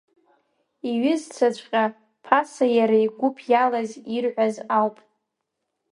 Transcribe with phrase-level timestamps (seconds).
[0.89, 1.83] Иҩызцәаҵәҟьа,
[2.23, 4.97] ԥаса иара игәыԥ иалаз ирҳәоз ауп…